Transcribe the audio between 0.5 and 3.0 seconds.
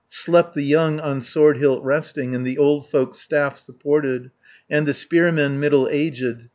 the young on sword hilt resting, And the old